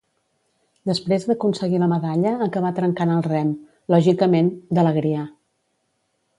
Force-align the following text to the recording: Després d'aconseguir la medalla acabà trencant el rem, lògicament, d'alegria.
Després 0.91 1.27
d'aconseguir 1.31 1.81
la 1.83 1.89
medalla 1.91 2.33
acabà 2.47 2.73
trencant 2.81 3.13
el 3.19 3.23
rem, 3.29 3.53
lògicament, 3.95 4.53
d'alegria. 4.77 5.31